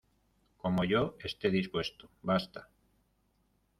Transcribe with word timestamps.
como 0.57 0.83
yo 0.83 1.15
esté 1.19 1.51
dispuesto, 1.51 2.09
basta. 2.23 2.67